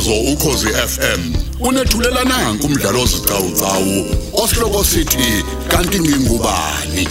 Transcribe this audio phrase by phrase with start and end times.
[0.00, 7.08] umsakazo ukhosi FM unethulela nanku umdlalo ozicawucawu osihloko sithi kanti ngingubani?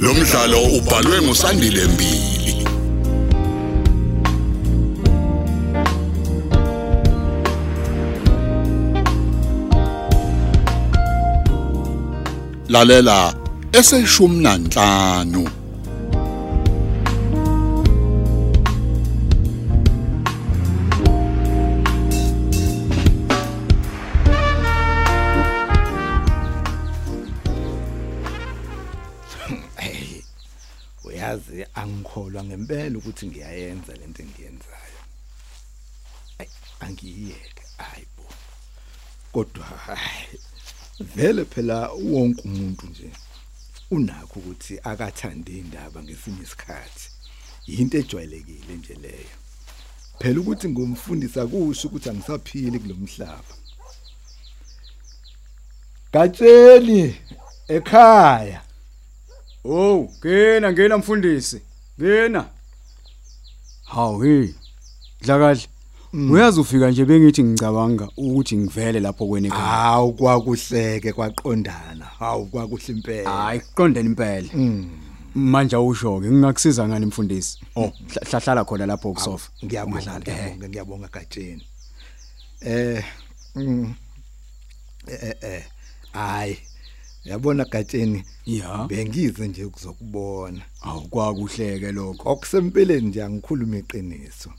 [0.00, 2.66] Lo mdlalo ubhalwe ngusandile mbili.
[12.68, 13.34] Lalela
[13.72, 15.59] eseshumi nanhlanu.
[32.10, 35.00] Angikholwa ngempela ukuthi ngiyayenza lento engiyenzayo.
[36.38, 36.48] Ay,
[36.80, 38.26] angiyeke hayibo
[39.32, 40.40] kodwa hayi,
[41.00, 43.10] vele phela wonke umuntu nje
[43.90, 47.10] unakho ukuthi akathande indaba ngesinye isikhathi.
[47.66, 49.36] Into ejwayelekile nje leyo.
[50.18, 53.54] Phela ukuthi ngumfundisa kusho ukuthi angisaphili kulomhlaba
[56.12, 57.16] Gatsheni
[57.68, 58.62] ekhaya.
[59.64, 61.69] Oh, ngena ngena mfundisi.
[62.00, 62.46] Ngena.
[63.84, 64.48] Hawu hey.
[65.22, 65.66] Dlakahle.
[66.12, 69.64] Uyazi ufika nje bengithi ngicabanga ukuthi ngivele lapho kwene ekhaya.
[69.64, 72.04] Hawu kwakuhleke kwaqondana.
[72.04, 73.30] Hawu kwakuhle impela.
[73.30, 74.48] Hayi, qondeni impela.
[75.34, 77.58] Manje awusho ke ngingakusiza ngani mfundisi?
[77.76, 79.50] Oh, hla- hlala khona lapho kusofa.
[79.64, 80.24] Ngiyabonga, Ungahlali.
[80.24, 81.66] ngiyabonga, ngiyabonga Gatsheni.
[82.60, 83.04] Eh
[83.54, 83.94] mm,
[85.06, 85.64] eh eh
[86.12, 86.58] hayi
[87.24, 88.86] yabona Gatsheni Ya.
[88.88, 90.62] bengize nje ukuzokubona.
[90.82, 92.30] Awu kwakuhleke lokho.
[92.30, 94.52] Okusempeleni nje angikhuluma iqiniso.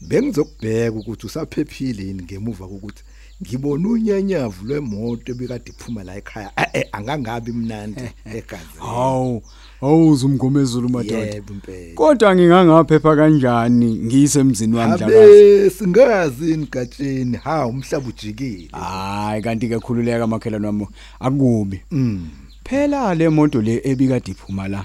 [0.00, 3.02] Bengizokubheka ukuthi usaphephile yini ngemuva kokuthi
[3.42, 6.52] ngibona unyanyavu lwemoto ebikade iphuma la ekhaya.
[6.56, 8.78] Eh, Eh angangabi mnandi egazini.
[8.78, 9.42] Hawu,
[9.82, 11.18] awuza umgomezulu madoda.
[11.18, 11.94] Yebo impela.
[11.94, 15.02] Kodwa ngingangaphepha kanjani ngiyisemzini wami?
[15.02, 18.68] Abe singazi ingatsheni ha umhlaba ujikile.
[18.72, 20.86] Hayi kanti ke khululeka makhelwane wami
[21.20, 21.82] akubi.
[21.90, 22.28] Mm.
[22.64, 24.84] Phela le moto le ebikade iphuma la.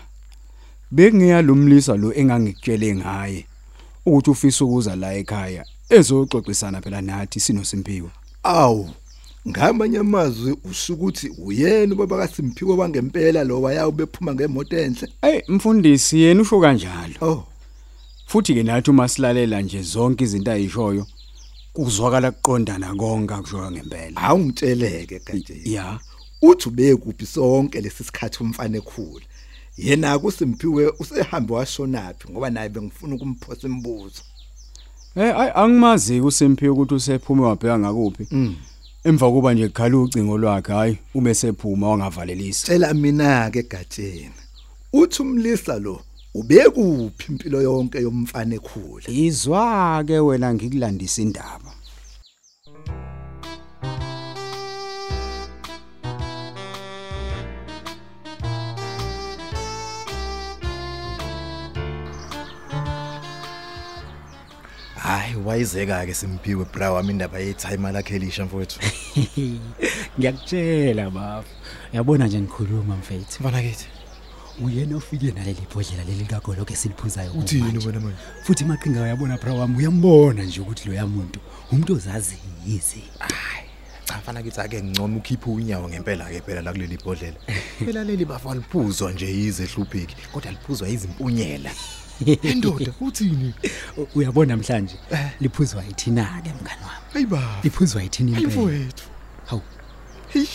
[0.91, 3.45] Bekungiyalumlisa lo engangikutshele ngaye
[4.05, 8.09] ukuthi ufisa ukuza la ekhaya ezoxoxisana phela nathi sinosimpiwe.
[8.43, 8.89] Awu
[9.47, 15.07] ngamanye amazwi usukuthi uyena ubaba kaSimphiwe wangempela lo wayawu bephuma ngemoto enhle.
[15.21, 17.15] Ey mfundisi yena usho kanjalo.
[17.21, 17.43] Oh
[18.27, 21.07] Futhi ke nathi uma silalela nje zonke izinto ayishoyo
[21.73, 24.21] kuzwakala kuqondana konke akushoyo ngempela.
[24.21, 25.61] awungitsheleke kanje.
[25.65, 25.99] Ya.
[26.41, 29.25] Uthi ubekuphi sonke lesi sikhathi umfane ekhula.
[29.77, 34.21] Yena kuSimphiwe usehambe washonaphi ngoba naye bengifuna ukumphosa imibuzo.
[35.15, 38.27] Eh angimazi uSimpiwe ukuthi usephume wabheka ngakuphi.
[39.07, 42.65] Emva kuba nje khala ucingo lwakhe hayi ube sephuma wangavalelisa.
[42.65, 44.31] Tshela mina ke gatsheni.
[44.93, 46.01] Uthi umlisa lo
[46.33, 49.07] ubekuphi impilo yonke yomfane ekhula.
[49.07, 51.76] Izwa ke wena ngikulandisa indaba.
[65.07, 68.79] Hayi wayizeka ke simphiwe bra wami indaba yetime lakhe elisha mfowethu.
[70.19, 71.49] ngiyakutshela bafu
[71.93, 73.85] yabona nje ngikhuluma mfethu Mfana kithi.
[74.63, 77.87] uyena ofike naleli bhodlela leli kagoloke siliphuzayo Uthini manje.
[77.87, 78.17] wena manje?
[78.43, 81.39] futhi maqhinga uyabona bra wami uyambona nje ukuthi lo yamuntu
[81.71, 83.03] umuntu ozazi yizi
[84.05, 87.37] Cha mfana kithi ake ngcono ukhiphe unyawo ngempela ke phela la kuleli bhodlela.
[87.85, 91.71] Phela leli bafa liphuzwa nje yize hlupheki kodwa liphuzwa izimpunyela.
[92.51, 93.53] Indoda uthini?
[93.97, 94.95] U- uyabona namhlanje
[95.39, 97.41] liphuzwa yithina ke mngani wami Hayiba.
[97.63, 99.03] liphuzwa yithina impela Mfowethu.
[99.45, 99.61] hawu
[100.29, 100.47] Hey.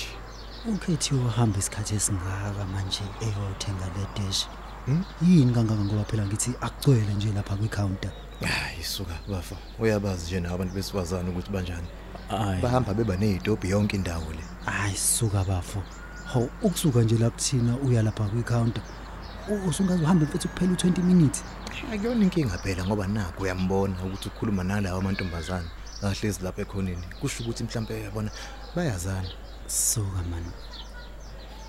[0.74, 4.46] ukhethi uhamba isikhathi esingaka manje eyothenga le dish
[5.22, 8.10] yini kangaka ngoba phela ngithi akugcwele nje lapha kwi-counter
[8.42, 9.56] Hayi suka bafa.
[9.78, 11.86] Uyabazi nje nawe abantu besifazana ukuthi banjani.
[12.28, 12.62] Hayi.
[12.62, 14.44] Bahamba beba nezitobhi yonke indawo le.
[14.64, 15.82] hayi suka bafo
[16.32, 18.82] hawu ukusuka nje la kuthina uya lapha kwi-counter
[19.48, 21.44] u- usungaze uhambe mfethu kuphela u-20 minutes.
[21.94, 25.68] Akuyona inkinga phela ngoba naku uyambona ukuthi ukhuluma nalawa amantombazana
[26.02, 27.02] ahlezi lapha ekhoneni.
[27.20, 28.30] Kusho ukuthi mhlambe uyabona
[28.76, 29.28] bayazana.
[29.66, 30.52] suka mani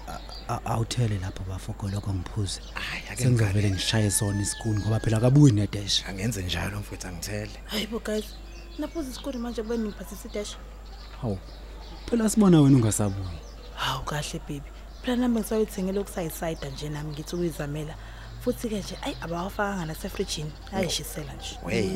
[0.08, 2.62] A- a- awuthele lapho bafo goloko ngiphuze.
[2.74, 6.04] Hayi ake sengizovele ngishaye sona isikuni ngoba phela kabuyi nedesh.
[6.10, 7.52] Angenze njalo mfowethu angithele.
[7.66, 8.25] hayibo guys.
[8.80, 10.56] Naphuza isikori manje bani ngiphathisa idash?
[11.22, 11.38] Hawu.
[12.10, 13.28] Phela sibona wena ungasabuyi.
[13.75, 14.62] Hawu kahle baby.
[15.03, 17.95] Phela nami ngisayithengele okusayisayida nje nami ngithi ukuyizamela.
[18.41, 21.57] Futhi-ke nje ayi abawafakanga nasefrijini ayishisela nje.
[21.65, 21.89] Wey,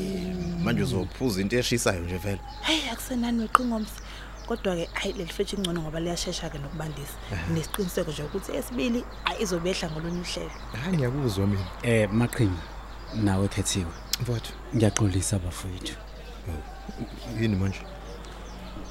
[0.62, 2.40] manje uzophuza into eshisayo nje vele.
[2.62, 3.92] heyi akusenani weqingomsi
[4.46, 7.12] kodwa-ke hayi leli friji ingcono ngoba liyashesha-ke nokubandisa.
[7.54, 10.50] Nesiqiniseko nje ukuthi esibili ayi izobehla ngolunye uhlelo.
[10.84, 11.66] Hayi ngiyakuzwa mina.
[11.82, 12.62] eh maqhinga
[13.14, 13.92] nawe khethiwe.
[14.20, 15.94] Mfowethu, ngiyaxolisa bafowethu.
[17.40, 17.80] Yini manje?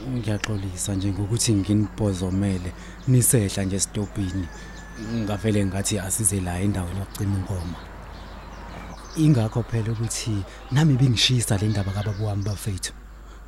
[0.05, 2.73] Ngiyaxolisa nje ngokuthi nginibhozomele
[3.07, 4.47] nisehla nje stopini.
[5.15, 7.77] Ngavele ngathi asize la endaweni yokucima ingoma.
[9.17, 12.93] Ingakho phela ukuthi nami bengishisa le ndaba kababa wami bafethu.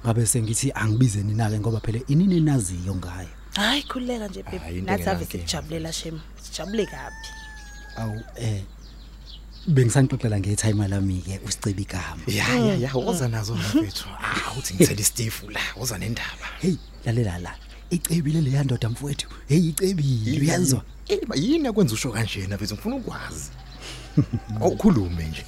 [0.04, 3.30] Ngabe sengithi angibize nina ke ngoba phela inini naziyo ngayo.
[3.56, 5.32] hayi khululeka nje Hhayi, baby into nathi ave engenankinga.
[5.32, 7.16] sikujabulela shem sijabule kabi
[7.98, 8.62] Awu eh
[9.68, 12.24] bengisanixoxela ngetime lami ke usicebi igama.
[12.28, 16.76] ya ya ya woza nazo mfethu ah uthi ngithela istifu la woza nendaba Hey
[17.06, 17.56] lalela la.
[17.90, 19.28] Icebile le yandoda mfowethu.
[19.48, 20.84] Hey icebile uyazwa.
[21.08, 23.50] Eh, ma, yini akwenza usho kanjena mfethu ngifuna ukwazi
[24.62, 25.46] awukhulume nje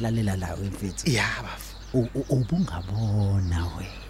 [0.00, 1.10] Lalela la wemfethu.
[1.10, 4.03] ya bafu U- u- ubungabona wena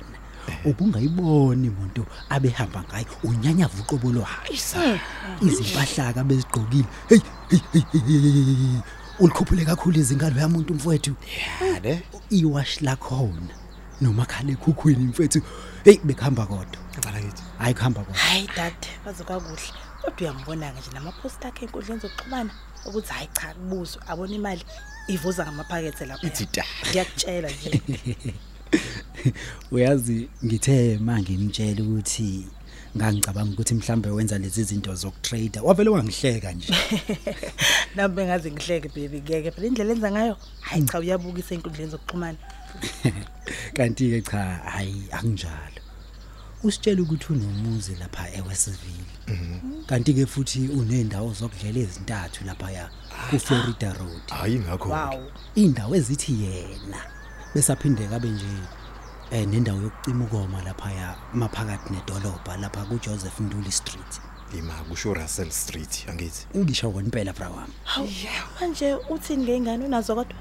[0.64, 4.98] ubungayiboni umuntu abehamba ngayo unyanyavu uqobo lwayo
[5.42, 7.20] izimpahlaka bezigqokile hey
[7.50, 8.80] hey, hey, hey, hey, hey, hey.
[9.18, 11.14] ulikhuphule kakhulu izingalo yamuntu mfowethu.
[11.62, 13.54] Ya le iwash lakhona
[14.00, 15.42] nomakhala ekhukhwini mfethu
[15.84, 16.78] hey bekuhamba kodwa.
[17.04, 17.42] Bala kithi.
[17.58, 18.20] Hayi kuhamba kodwa.
[18.20, 19.68] Hayi dade bazokakuhle
[20.02, 22.50] kodwa uyambona-ke nje namaphosta akhe enkundleni zokuxhumana
[22.86, 24.64] ukuthi hayi cha kubuzo abona imali
[25.08, 26.26] ivuza ngamaphakethe lapha.
[26.26, 26.64] Ithi ta.
[26.90, 27.70] ngiyakutshela nje.
[29.70, 32.46] uyazi ngithe mangimtshela ukuthi
[32.96, 36.74] ngangicabanga ukuthi mhlambe wenza lezi zinto zokutrade wavele wangihleka nje.
[37.94, 39.20] Nami bengaze ngihleke baby.
[39.20, 39.66] Ngeke phela.
[39.66, 42.38] Indlela enza ngayo hayi cha uyabukisa ey'nkundleni zokuxhumana.
[43.76, 45.80] Kanti ke cha hayi akunjalo.
[46.62, 49.14] Usitshela ukuthi unomuzi lapha eWestville.
[49.86, 52.90] Kanti ke futhi unendawo zokudlela ezintathu lapha ya
[53.30, 54.26] ku Florida Road.
[54.28, 55.30] Hayi ngakho wow.
[55.54, 57.13] Indawo ezithi yena.
[57.54, 58.46] Besaphinde kabe nje
[59.30, 64.20] eh nendawo yokucima ukoma lapha ya maphakathi nedolobha lapha ku Joseph Nduli Street.
[64.58, 66.46] Ima kusho Russell Street angithi?
[66.54, 67.72] Ungisho wona impela bra wami.
[68.60, 70.36] Manje uthini ngey'ngane unazo kodwa?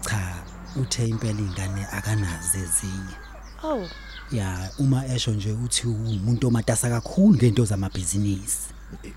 [0.00, 0.44] Cha
[0.76, 3.16] uthe impela ingane akanazi ezinye.
[3.62, 3.88] Awu
[4.32, 8.58] ya uma esho nje uthi umuntu omatasa kakhulu ngento zamabhizinisi.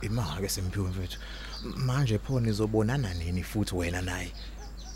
[0.02, 1.20] Ima ke simphiwe mfethu.
[1.76, 4.32] Manje pho nizobonana nini futhi wena naye?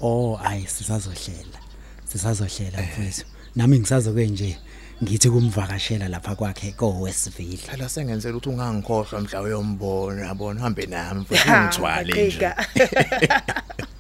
[0.01, 1.59] Oh ayi sisazohlela
[2.13, 3.25] sisazohlela mfethu
[3.55, 4.57] nami ngisazoke nje
[5.03, 10.61] ngithi kumvakashela lapha kwakhe ko Westville phela sengenzela ukuthi ungangikhohlwa mhla uyombona yabona?
[10.61, 12.39] Hambe nami mfethu Ha, ungithwale nje.
[12.39, 12.51] baqika.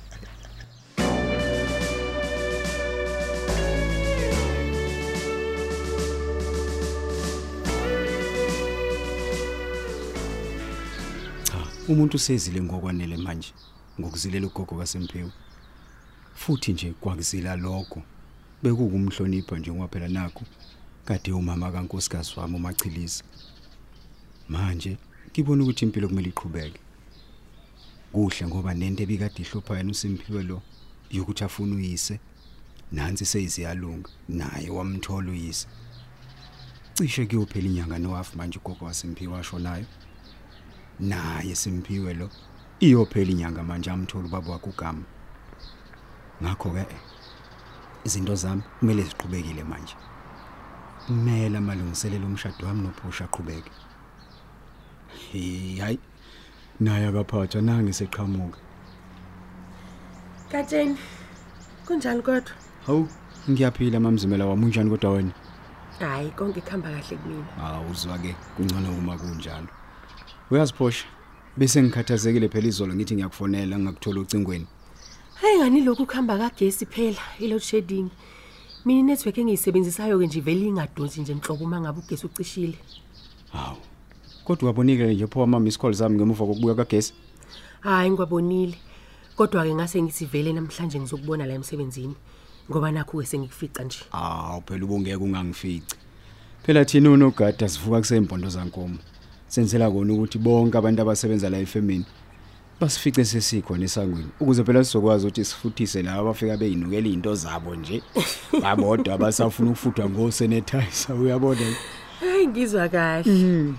[11.43, 13.51] cha umuntu usezile ngokwanele manje
[13.99, 15.31] ngokuzilela ugogo kaSempiwe
[16.33, 18.01] futhi nje kwakuzila lokho.
[18.63, 20.43] Bekukumhlonipha nje ngoba phela nakho
[21.05, 23.23] kade umama kaNkosikazi wami umachilisa.
[24.49, 24.97] Manje
[25.31, 26.79] ngibona ukuthi impilo kumele iqhubeke.
[28.11, 30.61] Kuhle ngoba nento ebikade ihlupha yena uSempiwe lo
[31.11, 32.19] yokuthi afuna uyise.
[32.91, 35.67] Nansi seyiziyalunga naye wamthola uyise.
[36.93, 39.85] Cishe kuyophela inyanga nowafu manje ugogo wasempiwe washo nayo.
[40.99, 42.29] Naye simphiwe lo
[42.79, 45.03] iyophela inyanga manje amthola ubaba wakhe ugama.
[46.41, 46.85] Ngakho ke
[48.05, 49.95] izinto zami kumele ziqhubekile manje.
[51.07, 53.71] Kumele amalungiselelo omshado wami nophusha aqhubeke.
[55.31, 55.99] Hey hayi.
[56.79, 58.59] Naye akaphatha nangi seqhamuka.
[60.51, 60.97] Katsheni.
[61.85, 62.51] Kunjani kodwa?
[62.85, 63.07] hawu
[63.49, 64.65] ngiyaphila mamzimela wami.
[64.65, 65.31] Unjani kodwa wena?
[65.99, 67.45] Hayi konke kuhamba kahle kumina.
[67.63, 69.67] awuzwa ke kungcono uma kunjalo.
[70.51, 71.05] Uyaziphosha?
[71.57, 74.67] Bese ngikhathazekile phela izolo ngithi ngiyakufonela ngakuthola ucingweni
[75.43, 78.09] Hayi ngani lokhu kuhamba kagesi phela i-load shedding.
[78.85, 82.77] Mina network engiyisebenzisayo ke nje vele ingadonsi nje nhlobo uma ngabe ugesi ucishile.
[83.51, 83.77] hawu
[84.45, 87.13] kodwa wabonikele nje pho ama miss calls zami ngemuva kokubuya kagesi
[87.81, 88.77] Hayi ngikwabonile.
[89.35, 92.15] Kodwa ke ngase ngithi vele namhlanje ngizokubona la emsebenzini
[92.71, 93.99] ngoba nakho ke sengikufica nje.
[94.11, 95.95] Aw phela ubungeke ungangifici.
[96.63, 98.97] Phela thina unogada sivuka kuseyimpondo zankomo.
[99.47, 102.05] Senzela kona ukuthi bonke abantu abasebenza la efemini
[102.83, 108.03] basifice sesikhona esangweni ukuze phela sizokwazi ukuthi sifuthise laba abafika beyinukela izinto zabo nje.
[108.61, 111.75] Babodwa abasafuna ukufuthwa ngosenetizer uyabona.
[112.19, 113.73] Hayi ngizwa kahle.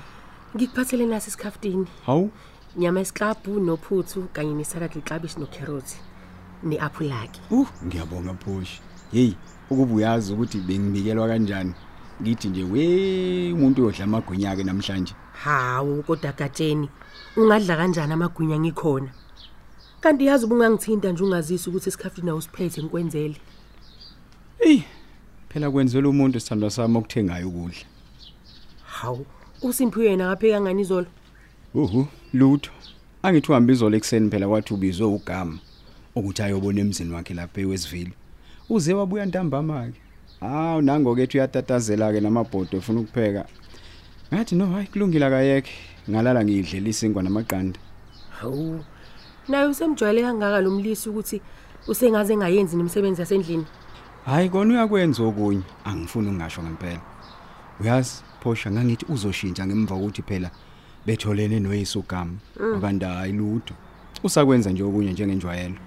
[0.56, 1.86] Ngikuphathele nasi isikhaftini.
[2.06, 2.30] Hawu
[2.76, 5.88] Nyama esiklabhu nophuthu kanye nesalad liklabishi nocarrot
[6.62, 7.40] neapple lake.
[7.50, 8.80] uh ngiyabonga Phoshi.
[9.12, 9.32] Hey
[9.70, 11.74] ukuba uyazi ukuthi bengibikelwa kanjani.
[12.22, 15.14] Ngithi nje we umuntu uyodla amagwinya ke namhlanje.
[15.42, 16.88] Hawu kodwa Katsheni
[17.36, 19.10] ungadla kanjani amagwinya ngikhona?
[20.00, 23.36] Kanti yazi ubungangithinta nje ungazisi ukuthi isikhafini awusiphethe ngikwenzele.
[24.58, 24.82] Ey
[25.48, 27.84] phela kwenzela umuntu sithandwa sami okuthengayo ukudla.
[28.84, 29.26] Hawu
[29.62, 31.06] uSimphiwe yena ngapheka ngani izolo?
[31.74, 32.70] Uhu, lutho.
[33.22, 35.58] Angithi uhamba izolo ekseni phela kwathi ubizwe ugama
[36.14, 38.12] ukuthi ayobona emzini wakhe lapha eWestville.
[38.68, 40.00] Uze wabuya ntambama ke.
[40.40, 43.46] Hawu nangokethu uyatatazela ke namabhodo efuna ukupheka.
[44.34, 45.70] Ngathi no hayi kulungile akayeke.
[46.10, 47.78] Ngalala ngidlela isinkwa namaqanda.
[48.40, 48.84] Hawu.
[49.48, 51.40] Naye usemjwayele kangaka lo mlisi ukuthi
[51.86, 53.66] usengaze ngayenzi nemisebenzi yasendlini.
[54.26, 57.00] Hayi kona uyakwenza okunye, angifuni ungasho ngempela.
[57.80, 60.50] Uyazi phosha ngangithi uzoshintsha ngemva kokuthi phela
[61.06, 62.34] betholene noyisugama.
[62.76, 63.74] Abantu hayi lutho.
[64.24, 65.78] Usakwenza nje okunye njengenjwayelo.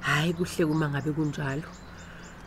[0.00, 1.68] Hayi kuhle uma ngabe kunjalo.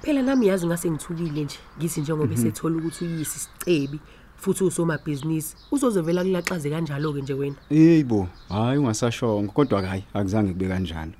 [0.01, 3.99] Phela nami yazi ngase ngithukile nje, ngithi njengoba esethola ukuthi uyisi sicebi
[4.43, 7.55] futhi usomabhizinisi, uzozovela kulaxaze kanjalo ke nje wena.
[7.69, 11.13] Yebo, hayi ungasashongo kodwa hayi akuzange kube kanjalo.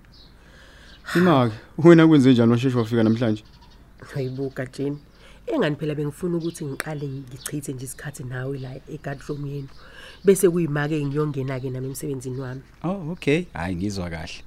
[1.15, 3.44] Imake, wena kwenze njani washesha wafika namhlanje?
[4.13, 4.98] Hayibuka Jane.
[5.48, 9.68] Engani phela bengifuna ukuthi ngiqale ngichithe nje isikhathi nawe la eGadroom yenu.
[10.25, 12.62] Bese kuyimake ngiyongena ke nami emsebenzini wami.
[12.84, 13.46] Oh, okay.
[13.53, 14.44] Hayi ngizwa kahle.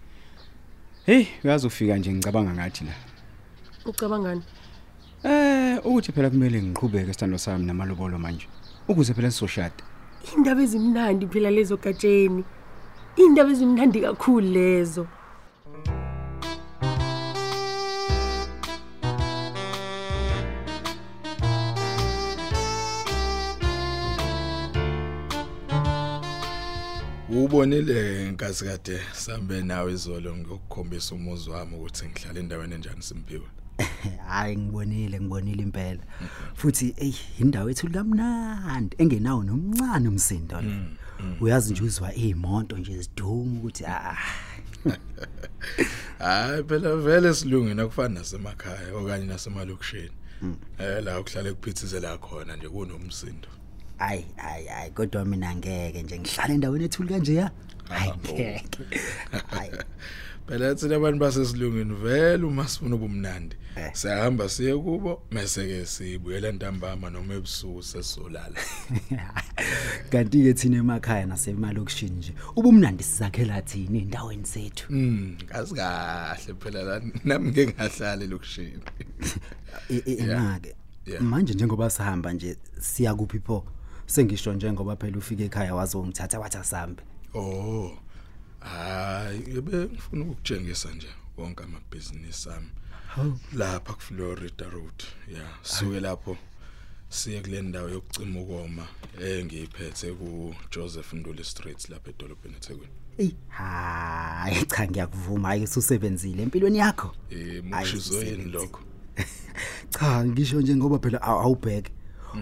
[1.06, 2.92] Hey, uyazi ufika nje ngicabanga ngathi la.
[3.86, 4.42] Ucabangani?
[5.22, 8.48] Eh, ukuthi phela kumele ngiqhubeke isithando sami namalobolo manje.
[8.88, 9.82] Ukuze phela sizoshada.
[10.36, 12.44] Indaba ezimnandi phela lezo Gatsheni.
[13.16, 15.06] Indaba ezimnandi kakhulu lezo.
[27.28, 33.46] Ubonile inkazi kade sambe nawe izolo ngokukhombisa umuzi wami ukuthi ngihlala endaweni enjani simphiwe.
[34.28, 36.02] hayi ngibonile ngibonile impela.
[36.54, 40.74] Futhi ey indawo ethu kamnandi engenawo nomncane umsindo le.
[41.40, 44.16] Uyazi nje uzwa izimonto nje ziduma ukuthi ah
[46.18, 50.16] Hayi phela vele silungile akufani nasemakhaya okanye nasemalokishini.
[50.78, 53.48] Eh la ukuhlala kuphithizela khona nje kunomsindo.
[53.98, 57.50] ay ay ay kodwa mina ngeke nje ngihlala endaweni ethuli kanje ya.
[57.88, 58.62] Hayi ngeke
[59.50, 59.70] hayi
[60.46, 63.56] Phela thina abantu basesilungini vele uma sifuna ubumnandi.
[63.76, 63.90] Eh.
[63.94, 68.54] Siyahamba siye kubo mase ke sibuyela ntambama noma ebusuku sesolala.
[70.10, 76.82] kanti ke thina emakhaya nasemalokishini nje ubumnandi sizakhela thina endaweni zethu Mm, kazi kahle phela
[76.82, 78.78] la nami ngeke ngahlala lokishini.
[79.90, 80.74] E- e- emake
[81.06, 81.22] Yeah.
[81.22, 83.64] manje njengoba sihamba nje siya kuphi pho
[84.06, 87.02] sengisho njengoba phela ufike ekhaya wazongithatha wathi asambe
[87.34, 87.98] Oh.
[88.70, 91.06] Hayi, ebe ngifuna ukutshengisa nje
[91.36, 92.68] wonke amabhizinisi ami.
[93.56, 95.02] Lapha ku Florida Road.
[95.32, 96.36] Yeah, suke lapho
[97.08, 98.86] siye kule ndawo yokucima ukoma
[99.24, 102.92] engiyiphethe ku Joseph Nduli Street lapha edolobheni eThekwini.
[103.18, 108.50] Ey hayi cha ngiyakuvuma hayi usebenzile empilweni yakho Eh, Hayi, mukushizo yini usebenzi.
[108.50, 108.80] lokho?
[109.90, 111.92] cha ngisho nje ngoba phela aw- awubheke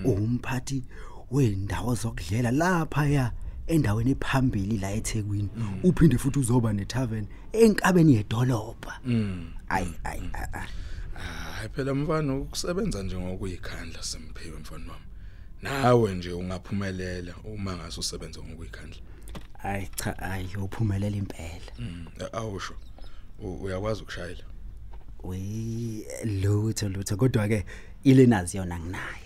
[0.05, 0.83] umphathi
[1.31, 3.33] wendawo zokudlela lapha ya
[3.67, 5.49] endaweni ephambili la eThekwini
[5.83, 9.01] uphinde futhi uzoba netavern enkabeni yedolobha
[9.69, 10.69] ayi ayi a- a-
[11.15, 15.05] Hayi phela mfana ukusebenza nje ngokuyikhandla simphiwe mfana wami.
[15.63, 19.01] Nawe nje ungaphumelela uma ngase usebenze ngokuyikhandla.
[19.63, 22.75] ayi cha ayi uphumelela impela Mm, awusho.
[23.39, 24.45] U- Uyakwazi ukushayela?
[25.23, 25.39] we
[26.25, 27.65] lutho lutho kodwa ke
[28.05, 29.24] ilenazi yona nginayo Hayi.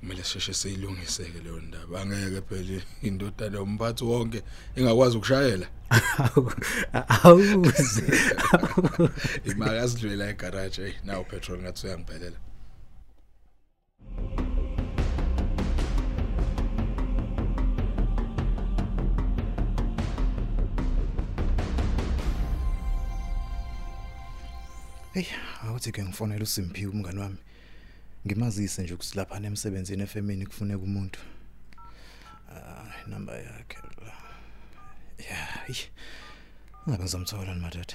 [0.00, 2.00] Kumele sheshe siyilungiseke leyo ndaba.
[2.00, 4.42] Angeke phela indodana yomphathi wonke
[4.76, 5.66] ingakwazi ukushayela.
[7.24, 8.04] awuze
[9.44, 12.38] Imaka sidlula egarage hey nawo petrol ngathi uyangiphelela.
[25.12, 25.26] Hey,
[25.64, 27.38] awuthi ke ngifonela uSimphiwe umngani wami.
[28.26, 31.20] Ngimazise nje ukuthi lapha emsebenzini efemini kufuneka umuntu.
[32.52, 34.12] Ah, number yakhe la.
[35.18, 35.76] Yeah, hey.
[36.88, 37.94] Ngabe ngizomthola ni madoda.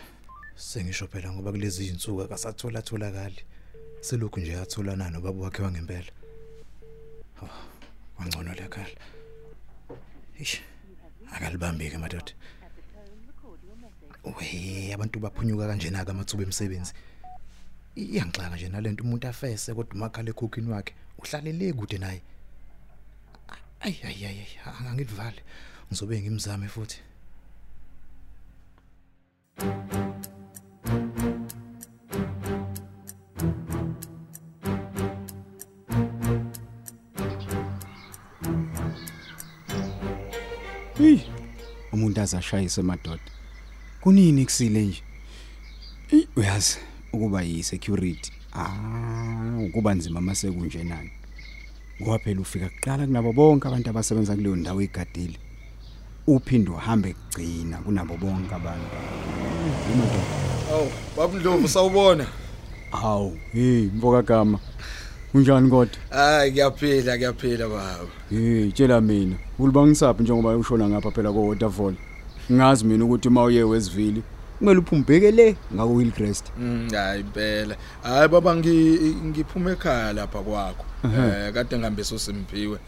[0.55, 3.43] Sengisho phela ngoba kulezi insuku akasathola tholakali.
[4.01, 6.11] Selokhu nje yatholana nobaba wakhe wangempela.
[7.41, 7.49] Oh,
[8.19, 8.95] wangcono lekhala.
[10.39, 10.61] Ish.
[11.31, 12.33] Akalibambike madoda.
[14.23, 16.93] We abantu baphunyuka kanjena ke amathuba emisebenzi.
[17.95, 22.21] Iyangixaka nje nalento umuntu afese kodwa umakhala ekhokhini wakhe uhlalele kude naye.
[23.79, 25.41] Ay ay ay ay, angangivale.
[25.87, 26.99] Ngizobe ngimzame futhi.
[40.97, 41.19] Hey,
[41.93, 43.23] umuntu azashayise madoda.
[44.01, 45.03] Kunini kusile nje?
[46.11, 46.77] Ey, uyazi
[47.15, 48.31] ukuba yi security.
[48.53, 50.99] Ah, ukuba nzima mase kunjena.
[52.01, 55.37] Ngoba phela ufika kuqala kunabo bonke abantu abasebenza kuleyo ndawo igadile.
[56.27, 58.95] Uphinde uhambe kugcina kunabo bonke abantu.
[59.93, 60.45] Imadoda.
[60.73, 62.27] Awu, babundlovu sawubona.
[62.91, 64.59] Hawu, hey mfoka gama.
[65.33, 65.95] Unjani kodwa?
[66.09, 68.07] Hayi kuyaphila kuyaphila baba.
[68.29, 71.93] Hey, tshela mina, ulibangisaphi njengoba ushona ngapha phela ko waterfall.
[72.51, 74.23] Ngazi mina ukuthi mawuye wesivili,
[74.59, 76.51] kumele uphumbeke le ngako Hillcrest.
[76.59, 77.75] Mm hayi impela.
[78.03, 80.85] Hayi baba ngi ngiphuma ekhaya lapha kwakho.
[81.03, 82.79] Eh kade ngihambisa uSimpiwe.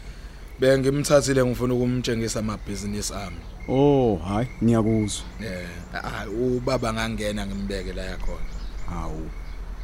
[0.60, 3.36] Bengimthathile ngifuna ukumtshengisa amabhizinisi ami.
[3.68, 5.24] Oh, hayi, ngiyakuzwa.
[5.42, 8.48] Eh hayi ubaba ngangena ngimbeke la yakhona.
[8.90, 9.30] Hawu.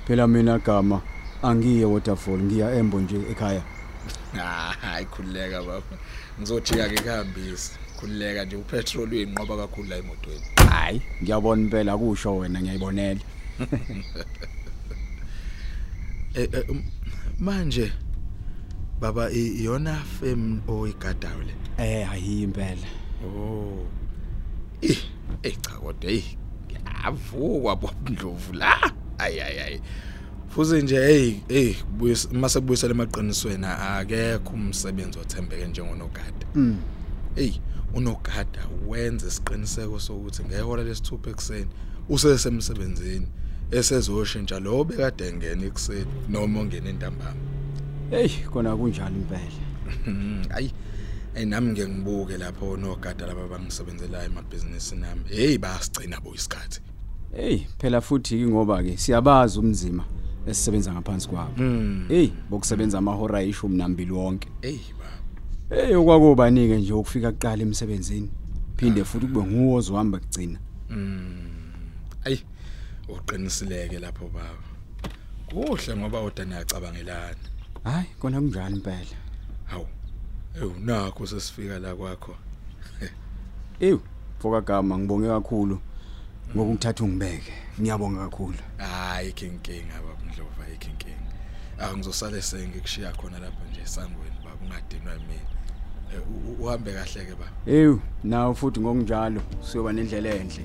[0.07, 1.01] Phela mina gama
[1.43, 3.63] angiye waterfall, ngiya embo nje ekhaya.
[4.41, 5.97] Ah, hayi khulileka baba.
[6.41, 7.73] Ngizojika ke kuhambisa.
[8.01, 10.43] Khulileka nje upetrol uyinqoba kakhulu la emotweni.
[10.71, 13.21] Hayi, ngiyabona impela kusho wena ngiyayibonela.
[16.35, 16.83] Eh eh, um,
[17.39, 17.93] manje
[19.01, 21.55] baba i- iyona fem oyigadayo le.
[21.79, 22.89] Eh, hayi impela.
[23.25, 23.87] Oh.
[24.83, 24.99] Eh,
[25.43, 26.25] eh cha kodwa eh
[26.67, 28.75] ngiyavukwa bobundlovu la.
[29.19, 29.81] Ay ay
[30.55, 31.75] Fuze nje hey hey
[32.33, 36.47] mase kubuyisela emaqiniso akekho umsebenzi othembeke njengonogada.
[36.55, 36.77] Mm.
[37.35, 37.53] Hey,
[37.95, 41.67] unogada wenza isiqiniseko sokuthi ngehora lesithupha ekseni
[42.09, 43.27] usesemsebenzini
[43.71, 47.41] esezoshintsha lo bekade engena ekseni noma ongena entambama.
[48.11, 50.51] Hey, kona kunjalo impela.
[50.51, 50.73] Hayi.
[51.35, 55.23] Hey nami ngeke ngibuke lapho onogada laba bangisebenzelayo emabhizinisini nami.
[55.29, 56.81] Hey bayasigcina bo isikhathi.
[57.37, 60.05] Hey, phela futhi ngoba ke siyabazi umzima
[60.47, 61.63] esisebenza ngaphansi kwabo.
[61.63, 62.05] Mm.
[62.09, 64.49] Hey, bokusebenza amahora ayishumi nambili wonke.
[64.61, 65.77] Hey ba.
[65.77, 68.31] Hey, okwakubanike nje ukufika kuqala emsebenzini.
[68.77, 70.59] Phinde futhi kube nguwo ozohamba kugcina.
[72.25, 72.43] Ayi
[73.09, 74.75] uqinisileke lapho baba.
[75.47, 77.37] Kuhle ngoba odana yacabangelana.
[77.85, 79.17] Hayi, kona kunjalo impela.
[79.65, 79.87] Hawu.
[80.61, 82.35] Ewu nakho sesifika la kwakho.
[83.81, 83.99] Ew,
[84.39, 85.79] foka gama ngibonge kakhulu
[86.57, 87.53] ngokungithatha ungibeke.
[87.81, 88.59] Ngiyabonga kakhulu.
[88.77, 91.31] Hayi kinkinga baba Ndlova ikinkinga.
[91.81, 95.49] Ah ngizosale sengikushiya khona lapha nje esangweni baba ungadinwa yimina.
[96.15, 97.53] Eh, u- u- Uhambe kahle ke baba.
[97.67, 100.65] Ew, nawe futhi ngokunjalo siyoba nendlela enhle.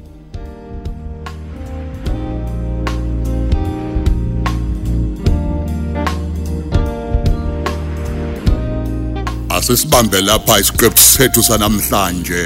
[9.49, 12.43] Asisibambe lapha isiqephu sethu sanamhlanje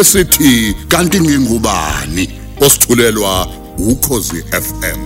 [0.00, 2.24] esithi kanti ngingubani
[2.64, 3.46] osithulelwa
[3.90, 5.00] ukhozi FM